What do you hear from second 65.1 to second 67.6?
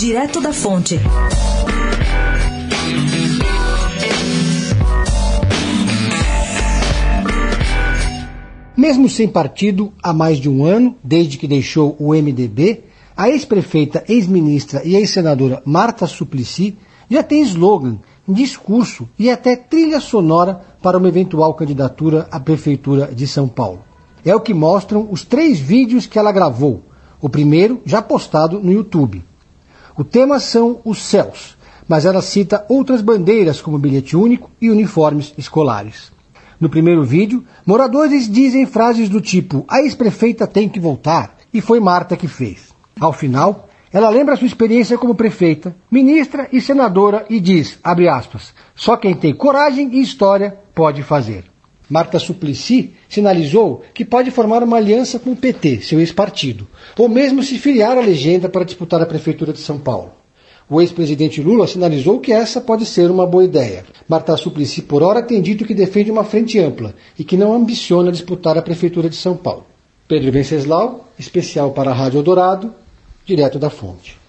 tem dito que defende uma frente ampla e que não